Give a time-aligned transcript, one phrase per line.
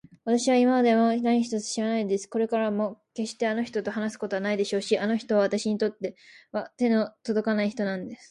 [0.25, 2.27] わたしは今でも何一つ知らないのです。
[2.27, 6.15] これからもけっしてあの人と話すことはないでしょうし、あの人はわたしにとって
[6.51, 8.19] は手のとどかない人なんです。